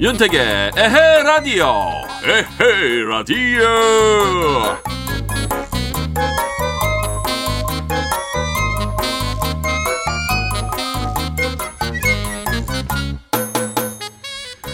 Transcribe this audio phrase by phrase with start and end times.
[0.00, 1.66] 윤택의 에헤 라디오.
[2.24, 4.85] 에헤 라디오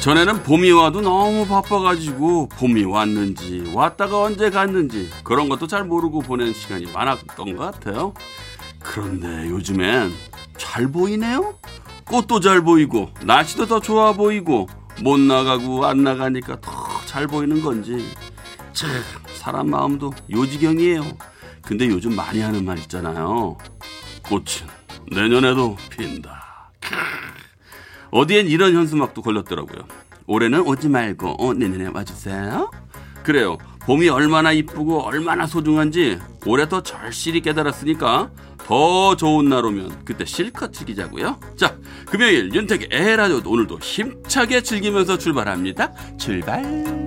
[0.02, 6.52] 전에는 봄이 와도 너무 바빠가지고 봄이 왔는지 왔다가 언제 갔는지 그런 것도 잘 모르고 보낸
[6.52, 8.12] 시간이 많았던 것 같아요.
[8.80, 10.12] 그런데 요즘엔
[10.56, 11.54] 잘 보이네요.
[12.04, 14.68] 꽃도 잘 보이고 날씨도 더 좋아 보이고
[15.02, 18.08] 못 나가고 안 나가니까 더 잘 보이는 건지
[18.72, 18.88] 참
[19.34, 21.04] 사람 마음도 요지경이에요.
[21.60, 23.58] 근데 요즘 많이 하는 말 있잖아요.
[24.22, 24.66] 꽃은
[25.10, 26.51] 내년에도 핀다.
[28.12, 29.84] 어디엔 이런 현수막도 걸렸더라고요.
[30.26, 32.70] 올해는 오지 말고 어, 내년에 와주세요.
[33.24, 33.58] 그래요.
[33.80, 40.72] 봄이 얼마나 이쁘고 얼마나 소중한지 올해 더 절실히 깨달았으니까 더 좋은 날 오면 그때 실컷
[40.72, 41.38] 즐기자고요.
[41.56, 45.92] 자, 금요일 윤택의 에라디오 오늘도 힘차게 즐기면서 출발합니다.
[46.16, 47.01] 출발.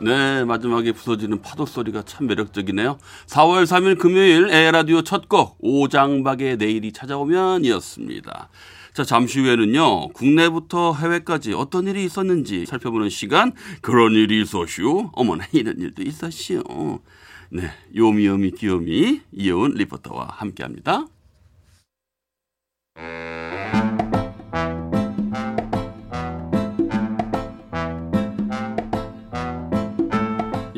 [0.00, 2.98] 네, 마지막에 부서지는 파도 소리가 참 매력적이네요.
[3.26, 8.48] 4월 3일 금요일 에라디오 첫 곡 오장박의 내일이 찾아오면이었습니다.
[8.94, 15.10] 자, 잠시 후에는요, 국내부터 해외까지 어떤 일이 있었는지 살펴보는 시간, 그런 일이 있었슈.
[15.12, 17.00] 어머나, 이런 일도 있었슈.
[17.50, 21.06] 네, 요미요미 귀요미 이혜원 리포터와 함께 합니다.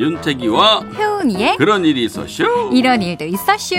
[0.00, 2.70] 윤태기와 혜은이의 그런 일이 있었슈.
[2.72, 3.76] 이런 일도 있었슈.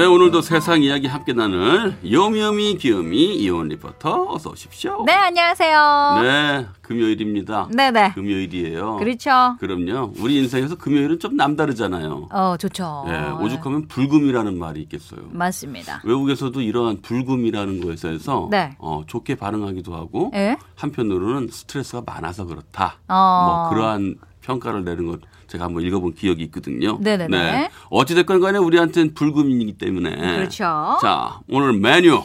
[0.00, 5.04] 네, 오늘도 세상 이야기 함께 나눌 요미요미 귀요미 이혜원 리포터 어서 오십시오.
[5.04, 6.20] 네, 안녕하세요.
[6.22, 7.68] 네, 금요일입니다.
[7.70, 8.12] 네네.
[8.14, 8.96] 금요일이에요.
[8.96, 9.56] 그렇죠.
[9.60, 10.14] 그럼요.
[10.16, 12.28] 우리 인생에서 금요일은 좀 남다르잖아요.
[12.30, 13.04] 어, 좋죠.
[13.08, 15.20] 예, 오죽하면 불금이라는 말이 있겠어요.
[15.32, 16.00] 맞습니다.
[16.04, 18.76] 외국에서도 이러한 불금이라는 것에 대해서 네.
[18.78, 20.56] 어, 좋게 반응하기도 하고 예?
[20.76, 22.94] 한편으로는 스트레스가 많아서 그렇다.
[23.06, 23.68] 어.
[23.68, 26.98] 뭐 그러한 평가를 내는 것 제가 한번 읽어본 기억이 있거든요.
[27.00, 27.70] 네네 네.
[27.90, 30.14] 어찌됐건 간에 우리한테는 불금이기 때문에.
[30.36, 30.98] 그렇죠.
[31.02, 32.22] 자, 오늘 메뉴.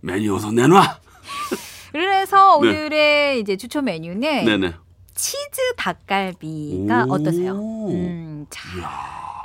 [0.00, 0.98] 메뉴 어서 내놔.
[1.92, 2.68] 그래서 네.
[2.68, 4.74] 오늘의 이제 추천 메뉴는 네네.
[5.14, 7.12] 치즈 닭갈비가 오.
[7.12, 7.52] 어떠세요?
[7.54, 8.60] 음, 자,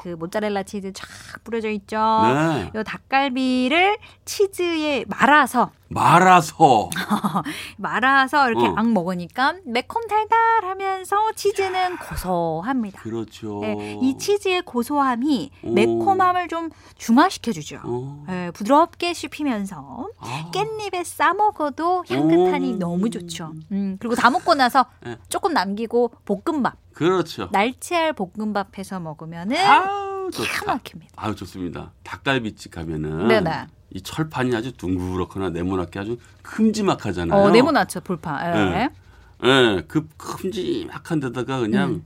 [0.01, 1.07] 그 모짜렐라 치즈 쫙
[1.43, 1.97] 뿌려져 있죠.
[1.97, 2.71] 네.
[2.79, 6.89] 이 닭갈비를 치즈에 말아서 말아서.
[7.77, 8.73] 말아서 이렇게 어.
[8.75, 13.01] 악 먹으니까 매콤 달달하면서 치즈는 고소합니다.
[13.01, 13.59] 그렇죠.
[13.61, 15.73] 네, 이 치즈의 고소함이 오.
[15.73, 17.81] 매콤함을 좀 중화시켜주죠.
[17.83, 18.23] 어.
[18.27, 20.51] 네, 부드럽게 씹히면서 아.
[20.53, 22.77] 깻잎에 싸 먹어도 향긋하니 오.
[22.77, 23.53] 너무 좋죠.
[23.71, 25.17] 음, 그리고 다 먹고 나서 네.
[25.29, 27.47] 조금 남기고 볶음밥, 그렇죠.
[27.51, 30.73] 날치알 볶음밥 해서 먹으면은 아우, 기가.
[30.73, 31.13] 막힙니다.
[31.15, 31.91] 아유, 좋습니다.
[32.03, 33.27] 닭갈비집 가면은.
[33.27, 33.67] 네네.
[33.91, 37.39] 이 철판이 아주 둥그렇거나 네모나게 아주 큼지막하잖아요.
[37.39, 38.55] 어, 네모나죠 불판.
[38.55, 38.69] 예.
[38.71, 38.89] 네.
[39.43, 42.05] 예, 그 큼지막한 데다가 그냥 음.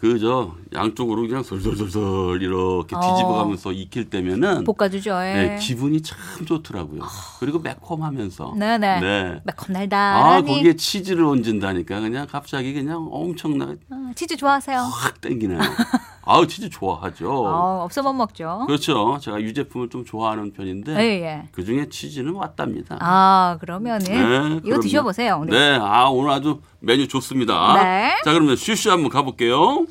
[0.00, 3.00] 그저 양쪽으로 그냥 솔솔솔솔 이렇게 어.
[3.00, 5.10] 뒤집어가면서 익힐 때면은 볶아주죠.
[5.24, 5.34] 예.
[5.34, 7.02] 네, 기분이 참 좋더라고요.
[7.38, 8.54] 그리고 매콤하면서.
[8.58, 9.00] 네네.
[9.00, 9.40] 네.
[9.44, 10.46] 매콤 아, 달달하니.
[10.46, 14.78] 거기에 치즈를 얹은다니까 그냥 갑자기 그냥 엄청나게 어, 치즈 좋아하세요?
[14.78, 15.58] 확 땡기네요.
[16.30, 17.28] 아우, 치즈 좋아하죠.
[17.28, 18.64] 어, 없어 못 먹죠.
[18.66, 19.18] 그렇죠.
[19.20, 21.42] 제가 유제품을 좀 좋아하는 편인데 예, 예.
[21.50, 22.98] 그 중에 치즈는 왔답니다.
[23.00, 24.14] 아, 그러면은 네,
[24.58, 24.80] 이거 그럼요.
[24.80, 25.38] 드셔보세요.
[25.42, 25.58] 오늘.
[25.58, 27.82] 네, 아 오늘 아주 메뉴 좋습니다.
[27.82, 28.14] 네.
[28.24, 29.86] 자 그러면 슈슈 한번 가볼게요.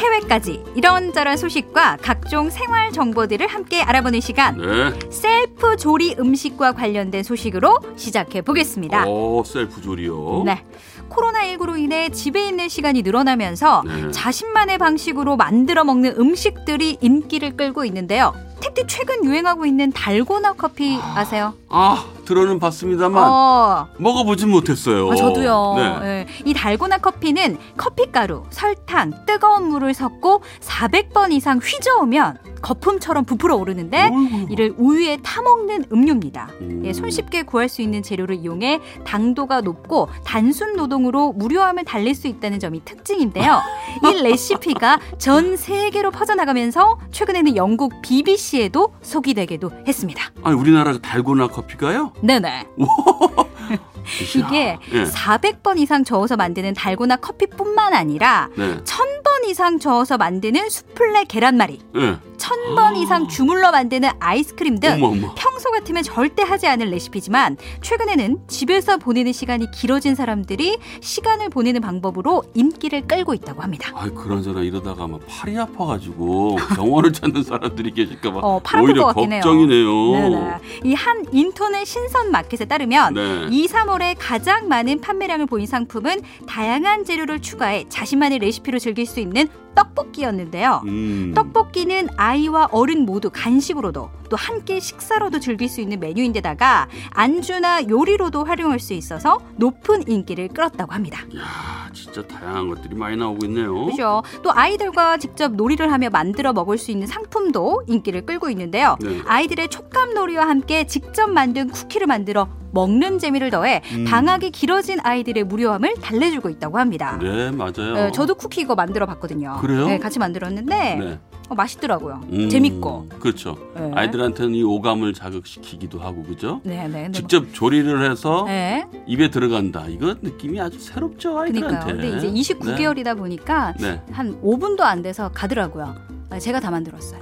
[0.00, 4.56] 해외까지 이런저런 소식과 각종 생활 정보들을 함께 알아보는 시간.
[4.56, 4.98] 네.
[5.10, 9.06] 셀프 조리 음식과 관련된 소식으로 시작해 보겠습니다.
[9.06, 10.42] 오 셀프 조리요.
[10.46, 10.64] 네.
[11.10, 14.10] 코로나19로 인해 집에 있는 시간이 늘어나면서 네.
[14.10, 18.32] 자신만의 방식으로 만들어 먹는 음식들이 인기를 끌고 있는데요.
[18.60, 21.54] 특히 최근 유행하고 있는 달고나 커피 아세요?
[21.70, 25.10] 아 들어는 봤습니다만 어, 먹어보진 못했어요.
[25.10, 25.74] 아, 저도요.
[25.76, 25.82] 네.
[26.04, 26.26] 예.
[26.44, 34.46] 이 달고나 커피는 커피가루, 설탕, 뜨거운 물을 섞고 400번 이상 휘저으면 거품처럼 부풀어 오르는데 어이구.
[34.50, 36.50] 이를 우유에 타먹는 음료입니다.
[36.60, 36.82] 음.
[36.84, 42.60] 예, 손쉽게 구할 수 있는 재료를 이용해 당도가 높고 단순 노동으로 무료함을 달릴 수 있다는
[42.60, 43.60] 점이 특징인데요.
[44.12, 50.30] 이 레시피가 전 세계로 퍼져나가면서 최근에는 영국 BBC에도 소개되기도 했습니다.
[50.42, 52.12] 아니 우리나라 달고나 커피 가요?
[52.20, 52.66] 네네.
[54.34, 55.04] 이게 예.
[55.04, 58.76] 400번 이상 저어서 만드는 달고나 커피뿐만 아니라 네.
[58.78, 62.16] 1000번 이상 저어서 만드는 수플레 계란말이, 예.
[62.40, 65.34] 천 번 이상 주물러 만드는 아이스크림 등 어머 어머.
[65.36, 72.42] 평소 같으면 절대 하지 않을 레시피지만 최근에는 집에서 보내는 시간이 길어진 사람들이 시간을 보내는 방법으로
[72.54, 73.90] 인기를 끌고 있다고 합니다.
[73.94, 79.12] 아이 그런저런 이러다가 막 팔이 아파가지고 병원을 찾는 사람들이 계실까봐 어, 오히려.
[79.12, 80.60] 걱정이네요.
[80.84, 83.46] 이 한 인터넷 신선 마켓에 따르면 네.
[83.50, 89.48] 2, 3월에 가장 많은 판매량을 보인 상품은 다양한 재료를 추가해 자신만의 레시피로 즐길 수 있는
[89.74, 90.82] 떡볶이였는데요.
[90.86, 91.32] 음.
[91.34, 98.78] 떡볶이는 아이와 어른 모두 간식으로도 또 함께 식사로도 즐길 수 있는 메뉴인데다가 안주나 요리로도 활용할
[98.78, 101.20] 수 있어서 높은 인기를 끌었다고 합니다.
[101.36, 103.86] 야 진짜 다양한 것들이 많이 나오고 있네요.
[103.86, 104.22] 그죠?
[104.42, 108.96] 또 아이들과 직접 놀이를 하며 만들어 먹을 수 있는 상품도 인기를 끌고 있는데요.
[109.00, 109.20] 네.
[109.26, 114.04] 아이들의 촉감 놀이와 함께 직접 만든 쿠키를 만들어 먹는 재미를 더해 음.
[114.04, 117.18] 방학이 길어진 아이들의 무료함을 달래주고 있다고 합니다.
[117.20, 117.94] 네 맞아요.
[117.94, 119.58] 네, 저도 쿠키 이거 만들어 봤거든요.
[119.60, 119.86] 그래요?
[119.86, 121.18] 네, 같이 만들었는데 네.
[121.48, 122.20] 어, 맛있더라고요.
[122.30, 123.08] 음, 재밌고.
[123.18, 123.58] 그렇죠.
[123.74, 123.90] 네.
[123.94, 126.60] 아이들한테는 이 오감을 자극시키기도 하고 그죠?
[126.62, 127.08] 네, 네.
[127.08, 127.12] 네.
[127.12, 129.86] 직접 조리를 해서 네, 입에 들어간다.
[129.88, 131.80] 이거 느낌이 아주 새롭죠 아이들한테.
[131.92, 132.10] 그러니까요.
[132.12, 134.00] 근데 이제 29개월이다 보니까 네.
[134.12, 136.19] 한 5분도 안 돼서 가더라고요.
[136.30, 137.20] 아, 제가 다 만들었어요.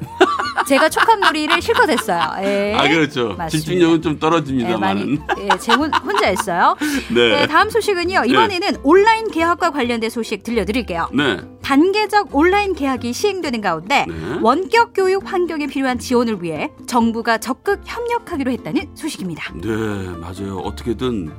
[0.69, 2.21] 제가 촉감놀이를 실컷 했어요.
[2.43, 2.75] 예.
[2.77, 3.29] 아 그렇죠.
[3.29, 3.49] 맞습니다.
[3.49, 4.79] 집중력은 좀 예, 떨어집니다만은.
[5.37, 6.77] 많이 예, 제 혼, 혼자 했어요.
[7.15, 7.41] 네.
[7.41, 8.25] 네, 다음 소식은요.
[8.27, 11.09] 이번에는 온라인 계약과 관련된 소식 들려드릴게요.
[11.15, 11.39] 네.
[11.63, 14.15] 단계적 온라인 계약이 시행되는 가운데 네.
[14.43, 19.55] 원격 교육 환경에 필요한 지원을 위해 정부가 적극 협력하기로 했다는 소식입니다.
[19.55, 19.69] 네
[20.19, 20.59] 맞아요.
[20.59, 21.33] 어떻게든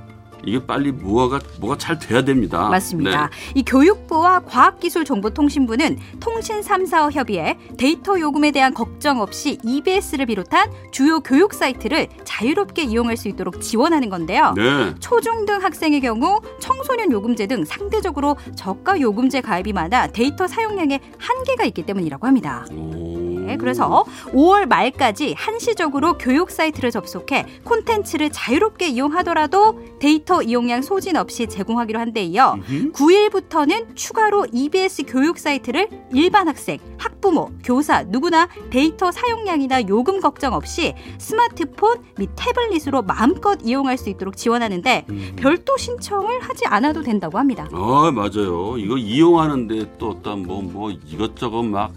[0.45, 2.69] 이게 빨리 뭐가 뭐가 잘 돼야 됩니다.
[2.69, 3.27] 맞습니다.
[3.27, 3.59] 네.
[3.59, 11.53] 이 교육부와 과학기술정보통신부는 통신 3사와 협의해 데이터 요금에 대한 걱정 없이 EBS를 비롯한 주요 교육
[11.53, 14.53] 사이트를 자유롭게 이용할 수 있도록 지원하는 건데요.
[14.55, 14.95] 네.
[14.99, 21.83] 초중등 학생의 경우 청소년 요금제 등 상대적으로 저가 요금제 가입이 많아 데이터 사용량에 한계가 있기
[21.83, 22.65] 때문이라고 합니다.
[22.71, 23.28] 오.
[23.49, 31.47] 네, 그래서 5월 말까지 한시적으로 교육 사이트를 접속해 콘텐츠를 자유롭게 이용하더라도 데이터 이용량 소진 없이
[31.47, 32.91] 제공하기로 한 데 이어 음흠.
[32.93, 40.95] 9일부터는 추가로 EBS 교육 사이트를 일반 학생, 학부모, 교사 누구나 데이터 사용량이나 요금 걱정 없이
[41.19, 45.33] 스마트폰 및 태블릿으로 마음껏 이용할 수 있도록 지원하는데 음.
[45.37, 47.67] 별도 신청을 하지 않아도 된다고 합니다.
[47.71, 48.77] 아 맞아요.
[48.77, 51.91] 이거 이용하는데 또 어떤 뭐뭐 이것저것 막,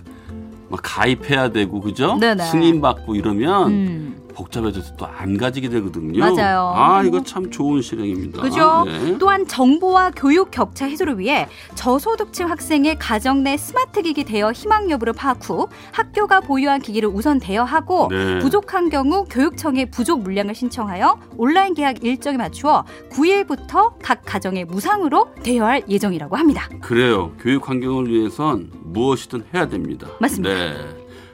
[0.72, 2.16] 막 가입해야 되고 그죠?
[2.18, 2.44] 네네.
[2.44, 4.21] 승인 받고 이러면 음.
[4.32, 6.18] 복잡해져서 또 안 가지게 되거든요.
[6.18, 6.72] 맞아요.
[6.74, 8.42] 아 이거 참 좋은 실행입니다.
[8.42, 8.84] 그죠?
[8.86, 9.16] 네.
[9.18, 11.46] 또한 정보와 교육 격차 해소를 위해
[11.76, 17.38] 저소득층 학생의 가정 내 스마트 기기 대여 희망 여부를 파악 후 학교가 보유한 기기를 우선
[17.38, 18.38] 대여하고 네.
[18.40, 25.84] 부족한 경우 교육청에 부족 물량을 신청하여 온라인 계약 일정에 맞추어 9일부터 각 가정에 무상으로 대여할
[25.88, 26.68] 예정이라고 합니다.
[26.80, 27.32] 그래요.
[27.38, 30.08] 교육 환경을 위해선 무엇이든 해야 됩니다.
[30.20, 30.54] 맞습니다.
[30.54, 30.74] 네.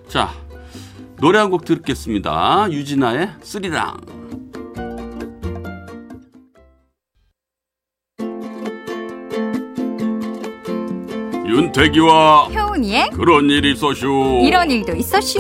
[0.09, 0.31] 자
[1.21, 2.69] 노래 한 곡 듣겠습니다.
[2.71, 3.97] 유진아의 쓰리랑.
[11.47, 14.43] 윤태기와 효은이의 그런 일이 있었슈.
[14.45, 15.39] 이런 일도 있었슈.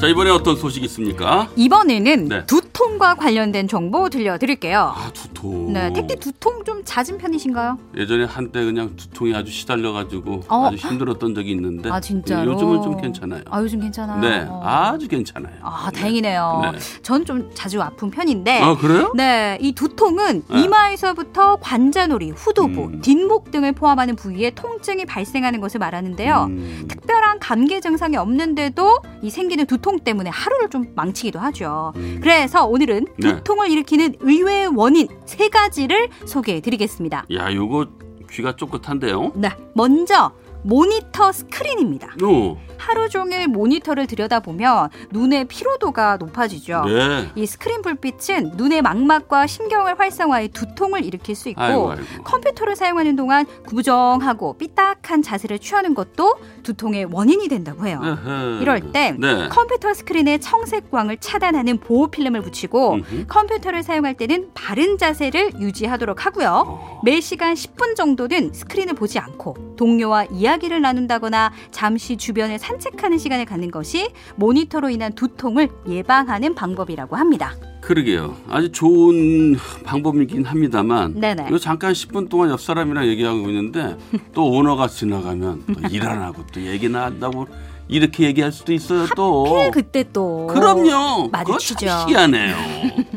[0.00, 1.48] 자 이번에 어떤 소식 있습니까?
[1.56, 2.44] 이번에는 네.
[2.46, 4.92] 두통과 관련된 정보 들려드릴게요.
[4.96, 5.72] 아 두 통.
[5.72, 7.76] 네, 택디 두통 좀 잦은 편이신가요?
[7.96, 10.66] 예전에 한때 그냥 두통이 아주 시달려가지고 어.
[10.66, 12.52] 아주 힘들었던 적이 있는데 아 진짜로?
[12.52, 13.42] 요즘은 좀 괜찮아요.
[13.50, 14.20] 아 요즘 괜찮아요.
[14.20, 14.60] 네, 어.
[14.64, 15.54] 아주 괜찮아요.
[15.62, 16.60] 아, 다행이네요.
[16.72, 16.78] 네.
[17.02, 18.60] 전좀 자주 아픈 편인데.
[18.60, 19.12] 아 그래요?
[19.16, 20.62] 네, 이 두통은 네.
[20.62, 23.00] 이마에서부터 관자놀이, 후두부, 음.
[23.00, 26.46] 뒷목 등을 포함하는 부위에 통증이 발생하는 것을 말하는데요.
[26.50, 31.92] 음, 특별한 감기 증상이 없는데도 이 생기는 두통 때문에 하루를 좀 망치기도 하죠.
[31.96, 32.20] 음.
[32.22, 33.34] 그래서 오늘은 네.
[33.36, 37.24] 두통을 일으키는 의외의 원인 세 가지를 소개해 드리겠습니다.
[37.34, 37.86] 야, 요거
[38.30, 39.32] 귀가 쫑긋한데요.
[39.34, 40.30] 네, 먼저
[40.62, 42.08] 모니터 스크린입니다.
[42.22, 46.84] 어, 하루 종일 모니터를 들여다보면 눈의 피로도가 높아지죠.
[46.86, 47.30] 네.
[47.36, 52.22] 이 스크린 불빛은 눈의 망막과 신경을 활성화해 두통을 일으킬 수 있고 아이고, 아이고.
[52.24, 58.00] 컴퓨터를 사용하는 동안 구부정하고 삐딱한 자세를 취하는 것도 두통의 원인이 된다고 해요.
[58.02, 58.62] 에헤.
[58.62, 59.48] 이럴 땐 네.
[59.48, 63.24] 컴퓨터 스크린에 청색광을 차단하는 보호 필름을 붙이고 음흠.
[63.28, 66.64] 컴퓨터를 사용할 때는 바른 자세를 유지하도록 하고요.
[66.66, 73.16] 어, 매 시간 10분 정도는 스크린을 보지 않고 동료와 이야기 를 나눈다거나 잠시 주변을 산책하는
[73.18, 77.54] 시간을 갖는 것이 모니터로 인한 두통을 예방하는 방법이라고 합니다.
[77.80, 78.36] 그러게요.
[78.48, 81.14] 아주 좋은 방법이긴 합니다만.
[81.18, 81.46] 네네.
[81.48, 83.96] 이거 잠깐 10분 동안 옆 사람이랑 얘기하고 있는데
[84.34, 87.48] 또 오너가 지나가면 또일안 하고 또 얘기나 한다고
[87.88, 89.46] 이렇게 얘기할 수도 있어요 또.
[89.46, 91.28] 하필 그때 또 그럼요.
[91.32, 91.86] 마주치죠.
[91.86, 92.56] 참 희한해요.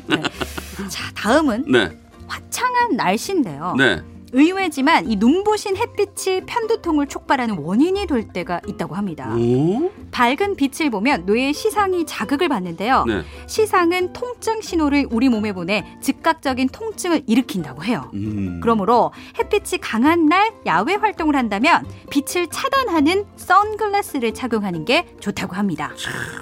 [0.89, 3.75] 자 다음은 네, 화창한 날씨인데요.
[3.77, 4.01] 네.
[4.35, 9.33] 의외지만 이 눈부신 햇빛이 편두통을 촉발하는 원인이 될 때가 있다고 합니다.
[9.33, 9.89] 오?
[10.11, 13.05] 밝은 빛을 보면 뇌의 시상이 자극을 받는데요.
[13.07, 13.21] 네.
[13.47, 18.11] 시상은 통증 신호를 우리 몸에 보내 즉각적인 통증을 일으킨다고 해요.
[18.13, 18.59] 음.
[18.61, 25.91] 그러므로 햇빛이 강한 날 야외 활동을 한다면 빛을 차단하는 선글라스를 착용하는 게 좋다고 합니다.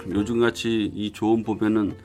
[0.10, 1.96] 요즘같이 이 좋은 봄에는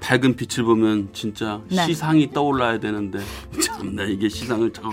[0.00, 1.86] 밝은 빛을 보면 진짜 네.
[1.86, 3.20] 시상이 떠올라야 되는데
[3.62, 4.70] 참나 이게 시상을.
[4.82, 4.90] 어,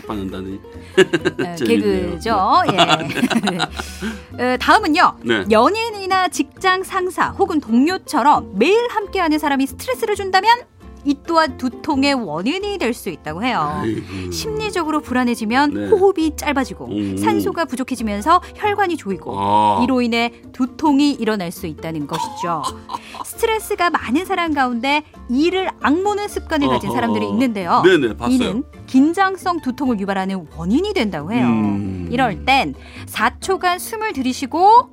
[1.56, 2.10] 재밌네요.
[2.12, 2.62] 개그죠.
[2.72, 2.78] 예.
[4.54, 5.16] 어, 다음은요.
[5.24, 5.46] 네.
[5.52, 10.62] 연인이나 직장 상사 혹은 동료처럼 매일 함께하는 사람이 스트레스를 준다면
[11.06, 13.80] 이 또한 두통의 원인이 될 수 있다고 해요.
[13.82, 14.32] 아이고.
[14.32, 15.88] 심리적으로 불안해지면 네.
[15.90, 17.18] 호흡이 짧아지고 음.
[17.18, 19.80] 산소가 부족해지면서 혈관이 조이고 아.
[19.84, 22.64] 이로 인해 두통이 일어날 수 있다는 것이죠.
[23.26, 26.96] 스트레스가 많은 사람 가운데 이를 악모는 습관을 가진 어허.
[26.96, 27.82] 사람들이 있는데요.
[27.86, 28.16] 네네.
[28.30, 31.46] 이는 긴장성 두통을 유발하는 원인이 된다고 해요.
[31.48, 32.10] 음.
[32.12, 32.76] 이럴 땐
[33.08, 34.90] 4초간 숨을 들이쉬고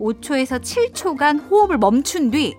[0.00, 2.54] 5초에서 7초간 호흡을 멈춘 뒤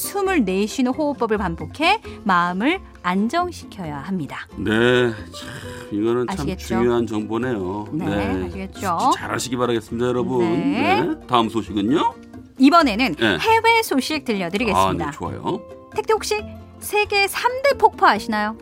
[0.00, 4.46] 숨을 내쉬는 호흡법을 반복해 마음을 안정시켜야 합니다.
[4.56, 4.70] 네,
[5.10, 5.48] 참
[5.90, 6.66] 이거는 참 아시겠죠?
[6.66, 7.88] 중요한 정보네요.
[7.92, 8.98] 네, 아시겠죠?
[9.16, 10.40] 잘 하시기 바라겠습니다, 여러분.
[10.40, 11.14] 네.
[11.26, 12.14] 다음 소식은요?
[12.58, 13.38] 이번에는 네.
[13.38, 15.06] 해외 소식 아, 들려드리겠습니다.
[15.06, 15.62] 네, 좋아요.
[15.94, 16.44] 택도 혹시
[16.78, 18.58] 세계 3대 폭포 아시나요?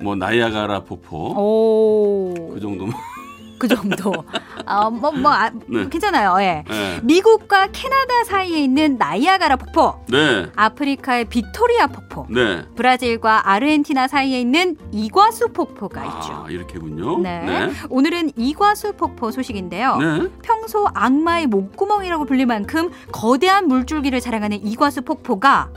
[0.00, 2.94] 뭐 나이아가라 폭포 오, 그 정도면.
[3.58, 4.12] 그 정도.
[4.64, 5.88] 아, 뭐, 뭐, 아, 네.
[5.88, 6.36] 괜찮아요.
[6.40, 6.64] 예.
[6.68, 7.00] 네.
[7.02, 12.64] 미국과 캐나다 사이에 있는 나이아가라 폭포, 네, 아프리카의 빅토리아 폭포, 네.
[12.76, 16.44] 브라질과 아르헨티나 사이에 있는 이과수 폭포가 있죠.
[16.44, 17.18] 아, 이렇게군요.
[17.18, 17.40] 네.
[17.40, 17.72] 네.
[17.88, 19.96] 오늘은 이과수 폭포 소식인데요.
[19.96, 20.28] 네.
[20.42, 25.70] 평소 악마의 목구멍이라고 불릴 만큼 거대한 물줄기를 자랑하는 이과수 폭포가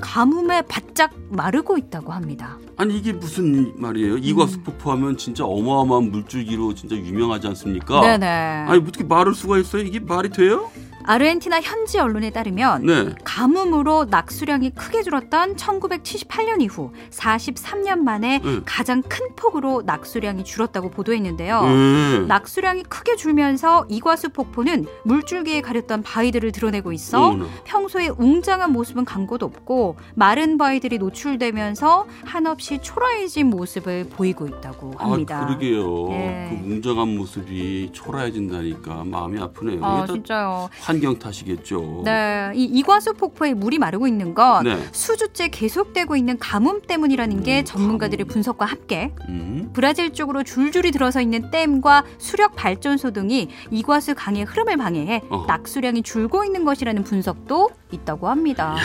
[0.00, 2.58] 가뭄에 바짝 마르고 있다고 합니다.
[2.76, 4.14] 아니 이게 무슨 말이에요?
[4.14, 4.20] 음.
[4.22, 8.00] 이과수 폭포하면 진짜 어마어마한 물줄기로 진짜 유명하지 않습니까?
[8.02, 8.26] 네네.
[8.26, 9.82] 아니 어떻게 마를 수가 있어요?
[9.82, 10.70] 이게 말이 돼요?
[11.06, 13.14] 아르헨티나 현지 언론에 따르면 네.
[13.24, 18.60] 가뭄으로 낙수량이 크게 줄었던 1978년 이후 43년 만에 네.
[18.64, 21.62] 가장 큰 폭으로 낙수량이 줄었다고 보도했는데요.
[21.62, 22.18] 네.
[22.26, 27.46] 낙수량이 크게 줄면서 이과수 폭포는 물줄기에 가렸던 바위들을 드러내고 있어 어머나.
[27.64, 35.40] 평소에 웅장한 모습은 간 곳 없고 마른 바위들이 노출되면서 한없이 초라해진 모습을 보이고 있다고 합니다.
[35.42, 36.08] 아, 그러게요.
[36.10, 36.48] 네.
[36.62, 39.84] 그 웅장한 모습이 초라해진다니까 마음이 아프네요.
[39.84, 40.68] 아, 진짜요.
[40.80, 42.02] 환경 탓이겠죠.
[42.04, 44.76] 네, 이 이과수 폭포에 물이 마르고 있는 건 네.
[44.92, 48.28] 수주째 계속되고 있는 가뭄 때문이라는 게 음, 전문가들의 가뭄.
[48.28, 49.70] 분석과 함께 음.
[49.72, 55.44] 브라질 쪽으로 줄줄이 들어서 있는 댐과 수력 발전소 등이 이과수 강의 흐름을 방해해 어.
[55.46, 58.76] 낙수량이 줄고 있는 것이라는 분석도 있다고 합니다.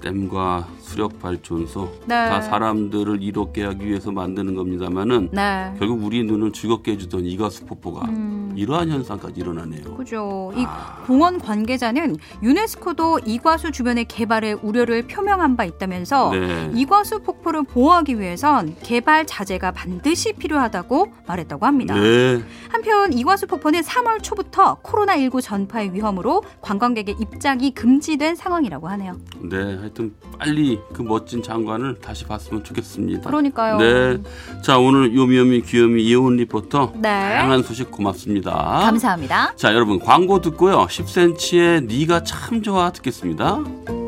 [0.00, 2.14] 댐과 수력 발전소 네.
[2.14, 5.74] 다 사람들을 이롭게 하기 위해서 만드는 겁니다만은 네.
[5.76, 9.96] 결국 우리 눈을 즐겁게 해주던 이가수 폭포가 음, 이러한 현상까지 일어나네요.
[9.96, 10.52] 그죠.
[10.54, 16.70] 이 아, 공원 관계자는 유네스코도 이과수 주변의 개발에 우려를 표명한 바 있다면서 네.
[16.74, 21.94] 이과수 폭포를 보호하기 위해선 개발 자재가 반드시 필요하다고 말했다고 합니다.
[21.96, 22.40] 네.
[22.68, 29.18] 한편 이과수 폭포는 3월 초부터 코로나19 전파의 위험으로 관광객의 입장이 금지된 상황이라고 하네요.
[29.40, 33.28] 네, 하여튼 빨리 그 멋진 장관을 다시 봤으면 좋겠습니다.
[33.28, 33.78] 그러니까요.
[33.78, 34.18] 네.
[34.62, 37.08] 자, 오늘 요미요미 귀요미 이온 리포터 네.
[37.08, 38.52] 다양한 소식 고맙습니다.
[38.52, 39.54] 감사합니다.
[39.56, 40.86] 자, 여러분 광고 듣고요.
[40.86, 44.03] 10cm의 네가 참 좋아 듣겠습니다.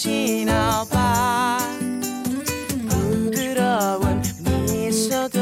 [0.00, 1.58] 지나 봐.
[2.88, 4.22] 부드러운
[4.64, 5.38] 미소도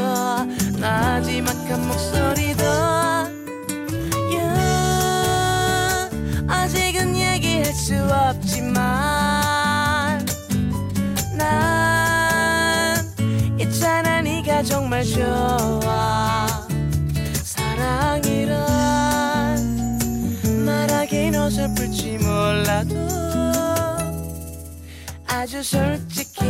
[0.81, 2.65] 나지막한 목소리도.
[4.35, 6.09] 야,
[6.49, 8.83] 아직은 얘기할 수 없지만
[11.37, 12.97] 난
[13.61, 16.67] 있잖아 네가 정말 좋아.
[17.45, 18.59] 사랑이란
[20.65, 23.28] 말하긴 어설플지 몰라도
[25.49, 26.41] 아주 솔직히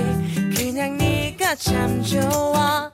[0.57, 2.91] 그냥 네가 참 좋아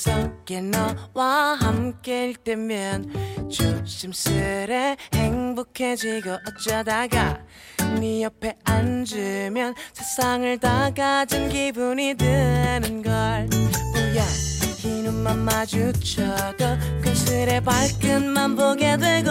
[0.00, 3.12] 속에 너와 함께일 때면
[3.50, 7.38] 조심스레 행복해지고 어쩌다가
[7.98, 13.46] 네 옆에 앉으면 세상을 다 가진 기분이 드는 걸.
[13.94, 16.64] 우연히 눈만 마주쳐도
[17.04, 19.30] 괜스레 발끝만 보게 되고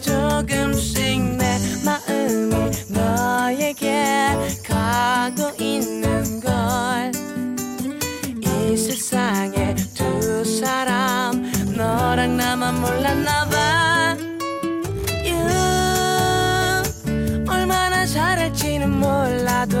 [0.00, 4.32] 조금씩 내 마음이 너에게
[4.66, 7.25] 가고 있는 걸
[8.66, 11.42] 이 세상에 두 사람.
[11.76, 14.16] 너랑 나만 몰랐나 봐.
[15.24, 15.38] You
[17.48, 19.78] 얼마나 잘할지는 몰라도.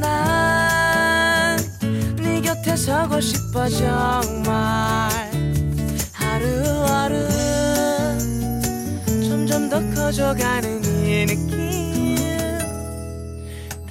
[0.00, 1.56] 난
[2.18, 5.10] 네 곁에 서고 싶어 정말.
[6.12, 7.14] 하루하루
[9.28, 12.16] 점점 더 커져가는 이 느낌.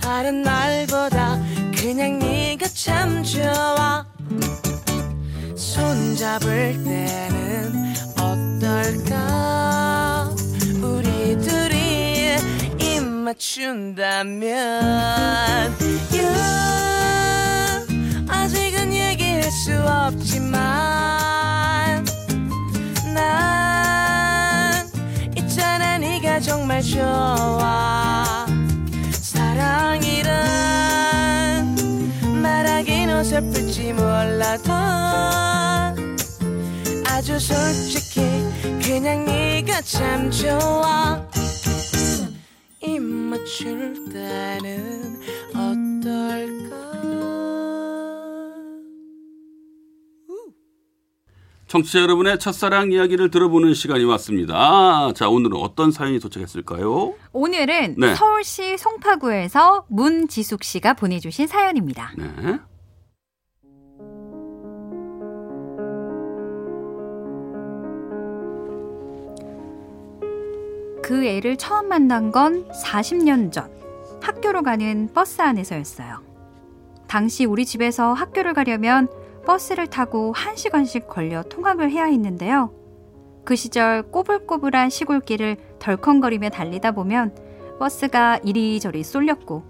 [0.02, 1.40] 다른 날보다
[1.76, 2.33] 그냥 네
[3.04, 4.06] 좋아
[5.58, 9.10] 손잡을 때는 어떨까?
[10.82, 12.36] 우리 둘이
[12.80, 14.44] 입 맞춘다면.
[16.12, 16.28] You
[18.30, 20.62] 아직은 얘기할 수 없지만.
[23.14, 24.88] 난
[25.36, 28.03] 있잖아 네가 정말 좋아
[33.34, 34.72] 어설플지 몰라도
[37.08, 38.22] 아주 솔직히
[38.86, 41.20] 그냥 네가 참 좋아
[42.82, 46.84] 입 맞출 때는 어떨까
[51.68, 55.12] 청취자 여러분의 첫사랑 이야기를 들어보는 시간이 왔습니다.
[55.16, 57.16] 자, 오늘은 어떤 사연이 도착했을까요?
[57.32, 58.14] 오늘은 네.
[58.14, 62.14] 서울시 송파구에서 문지숙 씨가 보내주신 사연입니다.
[62.16, 62.60] 네.
[71.04, 73.70] 그 애를 처음 만난 건 40년 전
[74.22, 76.22] 학교로 가는 버스 안에서였어요.
[77.08, 79.10] 당시 우리 집에서 학교를 가려면
[79.46, 82.74] 버스를 타고 1시간씩 걸려 통학을 해야 했는데요.
[83.44, 87.36] 그 시절 꼬불꼬불한 시골길을 덜컹거리며 달리다 보면
[87.80, 89.64] 버스가 이리저리 쏠렸고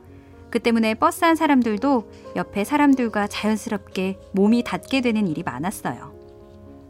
[0.51, 6.13] 그 때문에 버스 안 사람들도 옆에 사람들과 자연스럽게 몸이 닿게 되는 일이 많았어요.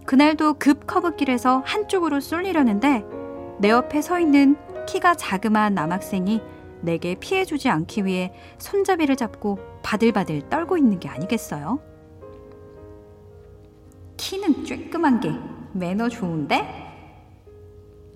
[0.05, 3.22] 그날도 급 커브길에서 한쪽으로 쏠리려는데
[3.63, 4.57] 내 옆에 서 있는
[4.89, 6.41] 키가 자그마한 남학생이
[6.81, 11.79] 내게 피해주지 않기 위해 손잡이를 잡고 바들바들 떨고 있는 게 아니겠어요?
[14.17, 15.31] 키는 쬐끄만 게
[15.71, 16.67] 매너 좋은데?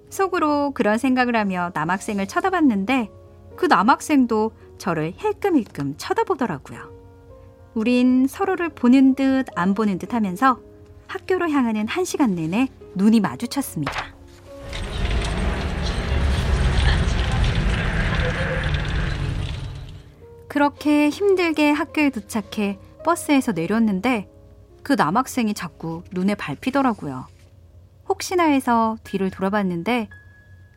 [0.09, 3.09] 속으로 그런 생각을 하며 남학생을 쳐다봤는데
[3.55, 6.91] 그 남학생도 저를 힐끔힐끔 쳐다보더라고요.
[7.73, 10.59] 우린 서로를 보는 듯 안 보는 듯 하면서
[11.07, 14.16] 학교로 향하는 한 시간 내내 눈이 마주쳤습니다.
[20.57, 24.27] 그렇게 힘들게 학교에 도착해 버스에서 내렸는데
[24.81, 27.27] 그 남학생이 자꾸 눈에 밟히더라고요.
[28.09, 30.09] 혹시나 해서 뒤를 돌아봤는데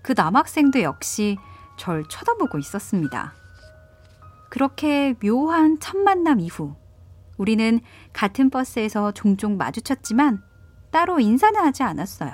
[0.02, 1.38] 그 남학생도 역시
[1.78, 3.32] 절 쳐다보고 있었습니다.
[4.50, 6.74] 그렇게 묘한 첫 만남 이후
[7.38, 7.80] 우리는
[8.12, 10.42] 같은 버스에서 종종 마주쳤지만
[10.90, 12.32] 따로 인사는 하지 않았어요.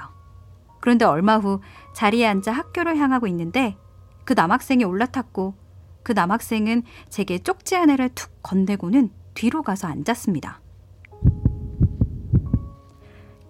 [0.81, 1.61] 그런데 얼마 후
[1.95, 3.77] 자리에 앉아 학교를 향하고 있는데
[4.25, 5.66] 그 남학생이 올라탔고
[6.07, 10.61] 그 남학생은 제게 쪽지 하나를 툭 건네고는 뒤로 가서 앉았습니다.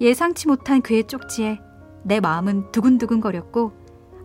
[0.00, 1.60] 예상치 못한 그의 쪽지에
[2.02, 3.74] 내 마음은 두근두근거렸고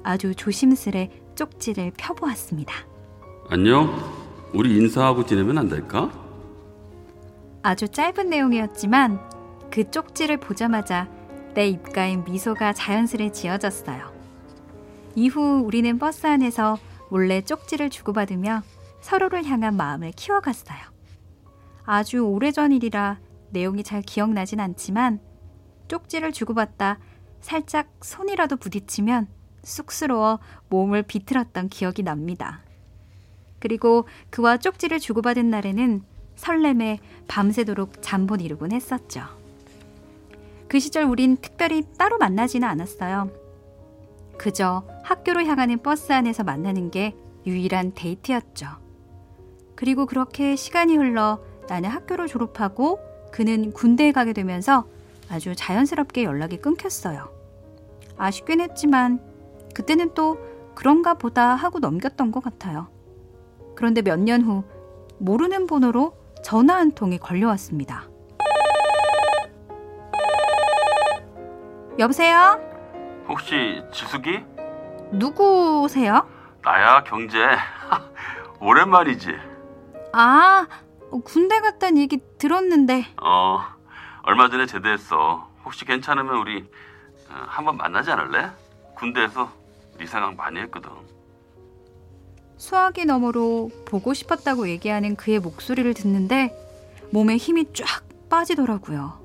[0.03, 2.73] 아주 조심스레 쪽지를 펴보았습니다.
[3.49, 3.93] 안녕.
[4.53, 6.09] 우리 인사하고 지내면 안 될까?
[7.63, 9.19] 아주 짧은 내용이었지만
[9.69, 11.09] 그 쪽지를 보자마자
[11.53, 14.09] 내 입가엔 미소가 자연스레 지어졌어요.
[15.15, 16.77] 이후 우리는 버스 안에서
[17.11, 18.63] 몰래 쪽지를 주고받으며
[19.01, 20.79] 서로를 향한 마음을 키워갔어요.
[21.83, 23.19] 아주 오래전 일이라
[23.49, 25.19] 내용이 잘 기억나진 않지만
[25.89, 26.99] 쪽지를 주고받다
[27.41, 29.27] 살짝 손이라도 부딪히면
[29.61, 32.61] 쑥스러워 몸을 비틀었던 기억이 납니다.
[33.59, 36.03] 그리고 그와 쪽지를 주고받은 날에는
[36.37, 39.25] 설렘에 밤새도록 잠못 이루곤 했었죠.
[40.69, 43.40] 그 시절 우린 특별히 따로 만나지는 않았어요.
[44.41, 48.65] 그저 학교로 향하는 버스 안에서 만나는 게 유일한 데이트였죠.
[49.75, 52.99] 그리고 그렇게 시간이 흘러 나는 학교를 졸업하고
[53.31, 54.87] 그는 군대에 가게 되면서
[55.29, 57.29] 아주 자연스럽게 연락이 끊겼어요.
[58.17, 59.19] 아쉽긴 했지만
[59.75, 60.39] 그때는 또
[60.73, 62.87] 그런가 보다 하고 넘겼던 것 같아요.
[63.75, 64.63] 그런데 몇 년 후
[65.19, 68.09] 모르는 번호로 전화 한 통이 걸려왔습니다.
[71.99, 72.70] 여보세요?
[73.31, 74.43] 혹시 지숙이?
[75.11, 76.27] 누구세요?
[76.63, 77.37] 나야 경재.
[78.59, 79.29] 오랜만이지.
[80.11, 80.67] 아,
[81.23, 83.05] 군대 갔다는 얘기 들었는데.
[83.23, 83.61] 어,
[84.23, 85.47] 얼마 전에 제대했어.
[85.63, 86.69] 혹시 괜찮으면 우리
[87.29, 88.51] 어, 한번 만나지 않을래?
[88.97, 89.49] 군대에서
[89.97, 90.89] 네 생각 많이 했거든.
[92.57, 96.53] 수화기 너머로 보고 싶었다고 얘기하는 그의 목소리를 듣는데
[97.13, 99.19] 몸에 힘이 쫙 빠지더라고요.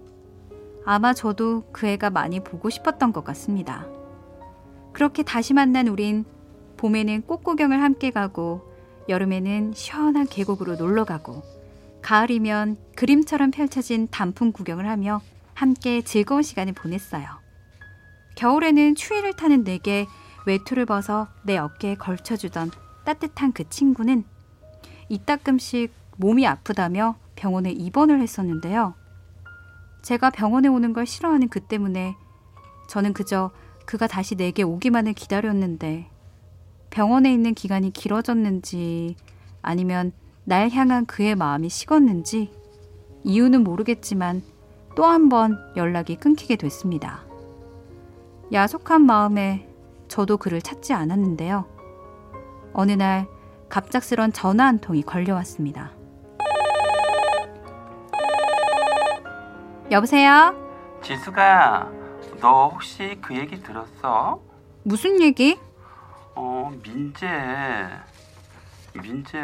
[0.87, 3.85] 아마 저도 그 애가 많이 보고 싶었던 것 같습니다.
[4.97, 6.25] 그렇게 다시 만난 우린
[6.79, 8.73] 봄에는 꽃구경을 함께 가고
[9.11, 11.43] 여름에는 시원한 계곡으로 놀러 가고
[12.01, 15.21] 가을이면 그림처럼 펼쳐진 단풍 구경을 하며
[15.53, 17.27] 함께 즐거운 시간을 보냈어요.
[18.37, 20.07] 겨울에는 추위를 타는 내게
[20.47, 22.71] 외투를 벗어 내 어깨에 걸쳐주던
[23.05, 24.25] 따뜻한 그 친구는
[25.11, 28.95] 이따금씩 몸이 아프다며 병원에 입원을 했었는데요.
[30.01, 32.17] 제가 병원에 오는 걸 싫어하는 그 때문에
[32.89, 33.51] 저는 그저
[33.87, 36.09] 그가 다시 내게 오기만을 기다렸는데
[36.91, 39.17] 병원에 있는 기간이 길어졌는지
[39.63, 40.13] 아니면
[40.45, 42.53] 날 향한 그의 마음이 식었는지
[43.25, 44.43] 이유는 모르겠지만
[44.95, 47.25] 또 한 번 연락이 끊기게 됐습니다.
[48.53, 49.69] 야속한 마음에
[50.09, 51.67] 저도 그를 찾지 않았는데요.
[52.73, 53.27] 어느 날
[53.69, 55.91] 갑작스런 전화 한 통이 걸려왔습니다.
[59.91, 60.55] 여보세요?
[61.03, 61.91] 지수가,
[62.41, 64.41] 너 혹시 그 얘기 들었어?
[64.83, 65.59] 무슨 얘기?
[66.35, 67.27] 어, 민재.
[68.95, 69.39] 민재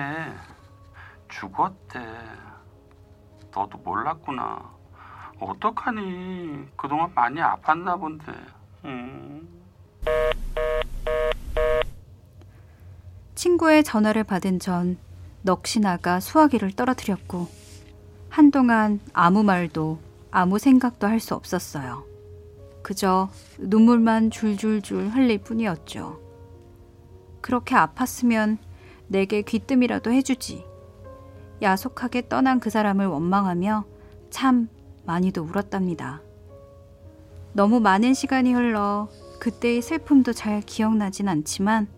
[1.28, 2.00] 죽었대.
[3.54, 4.70] 너도 몰랐구나.
[5.40, 6.68] 어떡하니?
[6.76, 8.32] 그동안 많이 아팠나 본데.
[8.84, 9.48] 음.
[13.34, 14.98] 친구의 전화를 받은 전
[15.42, 17.48] 넋이 나가 수화기를 떨어뜨렸고
[18.30, 19.98] 한동안 아무 말도
[20.30, 22.04] 아무 생각도 할 수 없었어요.
[22.82, 26.20] 그저 눈물만 줄줄줄 흘릴 뿐이었죠.
[27.40, 28.58] 그렇게 아팠으면
[29.08, 30.64] 내게 귀뜸이라도 해주지.
[31.60, 33.84] 야속하게 떠난 그 사람을 원망하며
[34.30, 34.68] 참
[35.04, 36.22] 많이도 울었답니다.
[37.52, 41.88] 너무 많은 시간이 흘러 그때의 슬픔도 잘 기억나진 않지만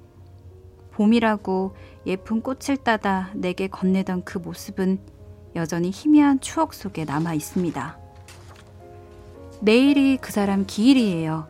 [0.92, 4.98] 봄이라고 예쁜 꽃을 따다 내게 건네던 그 모습은
[5.54, 8.03] 여전히 희미한 추억 속에 남아 있습니다.
[9.64, 11.48] 내일이 그 사람 기일이에요.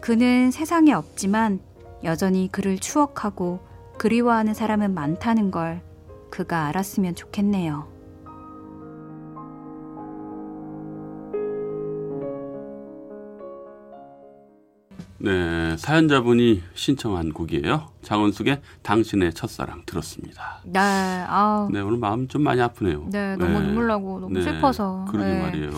[0.00, 1.60] 그는 세상에 없지만
[2.02, 3.60] 여전히 그를 추억하고
[3.98, 5.82] 그리워하는 사람은 많다는 걸
[6.30, 7.97] 그가 알았으면 좋겠네요.
[15.20, 17.88] 네, 사연자분이 신청한 곡이에요.
[18.02, 20.60] 장원숙의 당신의 첫사랑 들었습니다.
[20.64, 23.08] 네, 아, 네, 오늘 마음 좀 많이 아프네요.
[23.10, 25.06] 네, 너무 눈물 나고 너무 네, 슬퍼서.
[25.10, 25.42] 그러게 네.
[25.42, 25.72] 말이에요.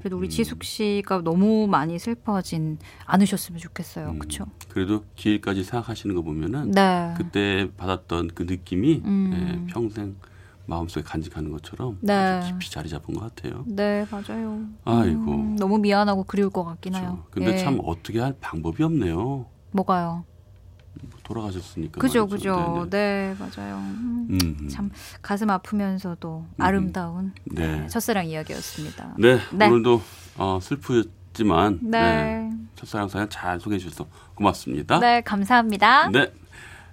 [0.00, 4.08] 그래도 우리 음, 지숙 씨가 너무 많이 슬퍼하진 않으셨으면 좋겠어요.
[4.10, 4.46] 음, 그렇죠?
[4.68, 7.14] 그래도 기일까지 생각하시는 거 보면은 네.
[7.16, 9.66] 그때 받았던 그 느낌이 음.
[9.68, 10.16] 예, 평생
[10.66, 12.40] 마음속에 간직하는 것처럼 네.
[12.46, 13.64] 깊이 자리 잡은 것 같아요.
[13.66, 14.60] 네, 맞아요.
[14.84, 15.32] 아이고.
[15.32, 17.24] 음, 너무 미안하고 그리울 것 같긴 해요.
[17.30, 17.30] 그렇죠.
[17.30, 17.58] 근데 예.
[17.58, 19.46] 참 어떻게 할 방법이 없네요.
[19.72, 20.24] 뭐가요?
[21.22, 22.00] 돌아가셨으니까.
[22.00, 22.54] 그죠, 말이죠.
[22.54, 22.86] 그죠.
[22.90, 23.34] 네 네.
[23.34, 23.76] 네, 맞아요.
[23.76, 24.90] 음, 음, 참
[25.22, 27.86] 가슴 아프면서도 아름다운 네.
[27.86, 29.14] 첫사랑 이야기였습니다.
[29.18, 29.68] 네, 네.
[29.68, 30.02] 오늘도
[30.38, 32.00] 어, 슬프지만 네.
[32.00, 34.98] 네, 첫사랑 사연 잘 소개해 주셔서 고맙습니다.
[34.98, 36.10] 네, 감사합니다.
[36.10, 36.32] 네.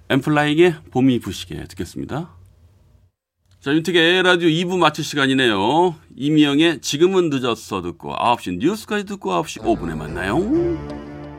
[0.08, 2.37] 엠플라잉의 봄이 부시게 듣겠습니다.
[3.60, 5.96] 자, 윤택의 라디오 2부 마칠 시간이네요.
[6.16, 10.38] 이미영의 지금은 늦었어 듣고 9시 뉴스까지 듣고 9시 5분에 만나요.